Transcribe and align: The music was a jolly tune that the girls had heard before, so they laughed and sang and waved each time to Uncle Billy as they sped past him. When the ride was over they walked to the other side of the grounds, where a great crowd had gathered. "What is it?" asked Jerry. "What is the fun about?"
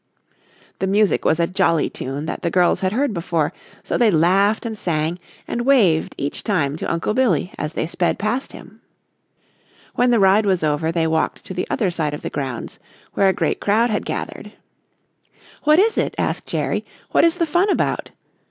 The 0.79 0.87
music 0.87 1.25
was 1.25 1.39
a 1.39 1.45
jolly 1.45 1.87
tune 1.87 2.25
that 2.25 2.41
the 2.41 2.49
girls 2.49 2.79
had 2.79 2.91
heard 2.91 3.13
before, 3.13 3.53
so 3.83 3.99
they 3.99 4.09
laughed 4.09 4.65
and 4.65 4.75
sang 4.75 5.19
and 5.47 5.61
waved 5.61 6.15
each 6.17 6.43
time 6.43 6.75
to 6.77 6.91
Uncle 6.91 7.13
Billy 7.13 7.53
as 7.59 7.73
they 7.73 7.85
sped 7.85 8.17
past 8.17 8.51
him. 8.51 8.81
When 9.93 10.09
the 10.09 10.17
ride 10.19 10.47
was 10.47 10.63
over 10.63 10.91
they 10.91 11.05
walked 11.05 11.45
to 11.45 11.53
the 11.53 11.67
other 11.69 11.91
side 11.91 12.15
of 12.15 12.23
the 12.23 12.31
grounds, 12.31 12.79
where 13.13 13.29
a 13.29 13.33
great 13.33 13.59
crowd 13.59 13.91
had 13.91 14.03
gathered. 14.07 14.53
"What 15.65 15.77
is 15.77 15.99
it?" 15.99 16.15
asked 16.17 16.47
Jerry. 16.47 16.83
"What 17.11 17.23
is 17.23 17.35
the 17.37 17.45
fun 17.45 17.69
about?" 17.69 18.09